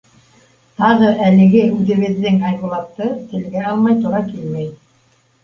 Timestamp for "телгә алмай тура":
3.35-4.25